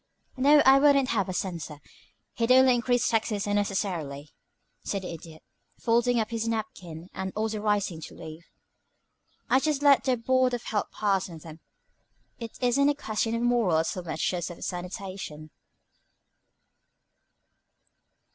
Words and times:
"No, 0.35 0.63
I 0.65 0.79
wouldn't 0.79 1.09
have 1.09 1.29
a 1.29 1.33
censor; 1.33 1.77
he'd 2.33 2.51
only 2.51 2.73
increase 2.73 3.07
taxes 3.07 3.45
unnecessarily," 3.45 4.31
said 4.83 5.03
the 5.03 5.13
Idiot, 5.13 5.43
folding 5.79 6.19
up 6.19 6.31
his 6.31 6.47
napkin, 6.47 7.11
and 7.13 7.31
also 7.35 7.59
rising 7.59 8.01
to 8.07 8.15
leave. 8.15 8.47
"I'd 9.47 9.61
just 9.61 9.83
let 9.83 10.03
the 10.05 10.17
Board 10.17 10.55
of 10.55 10.63
Health 10.63 10.89
pass 10.91 11.29
on 11.29 11.37
them; 11.37 11.59
it 12.39 12.57
isn't 12.61 12.89
a 12.89 12.95
question 12.95 13.35
of 13.35 13.43
morals 13.43 13.89
so 13.91 14.01
much 14.01 14.33
as 14.33 14.49
of 14.49 14.63
sanitation." 14.63 15.51